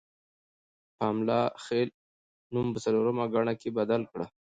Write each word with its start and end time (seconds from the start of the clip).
پملا 0.99 1.41
خپل 1.63 1.87
نوم 2.53 2.67
په 2.73 2.79
څلورمه 2.85 3.25
ګڼه 3.33 3.53
کې 3.61 3.69
بدل 3.79 4.01
کړ. 4.11 4.19